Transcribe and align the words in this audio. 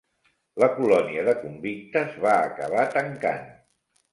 La 0.63 0.69
colònia 0.77 1.25
de 1.27 1.35
convictes 1.43 2.17
va 2.27 2.33
acabar 2.49 2.89
tancant. 2.99 3.49